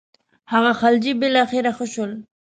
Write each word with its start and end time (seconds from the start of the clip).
هغه 0.51 0.71
خلجي 0.79 1.11
بالاخره 1.19 1.71
څه 1.77 1.85
شول. 1.93 2.11